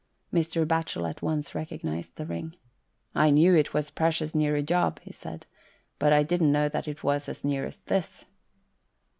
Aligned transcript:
Mr. 0.33 0.65
Batchel 0.65 1.07
at 1.07 1.21
once 1.21 1.53
recognised 1.53 2.15
the 2.15 2.25
ring. 2.25 2.55
"I 3.13 3.29
knew 3.29 3.53
it 3.53 3.71
was 3.71 3.91
precious 3.91 4.33
near 4.33 4.55
a 4.55 4.63
job," 4.63 4.99
he 5.03 5.13
said," 5.13 5.45
but 5.99 6.11
I 6.11 6.23
didn't 6.23 6.51
know 6.51 6.69
that 6.69 6.87
it 6.87 7.03
was 7.03 7.29
as 7.29 7.45
near 7.45 7.65
as 7.65 7.81
this." 7.81 8.25